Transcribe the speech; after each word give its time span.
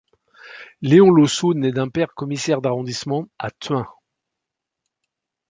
Léon 0.81 1.11
Losseau 1.11 1.53
naît 1.53 1.71
d'un 1.71 1.87
père 1.87 2.15
commissaire 2.15 2.59
d'arrondissement 2.59 3.27
à 3.37 3.51
Thuin. 3.51 3.87